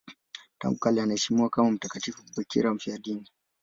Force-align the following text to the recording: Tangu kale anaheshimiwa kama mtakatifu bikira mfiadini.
Tangu 0.59 0.79
kale 0.79 1.01
anaheshimiwa 1.01 1.49
kama 1.49 1.71
mtakatifu 1.71 2.23
bikira 2.37 2.73
mfiadini. 2.73 3.29